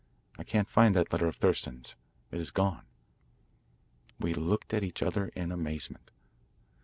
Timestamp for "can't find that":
0.43-1.13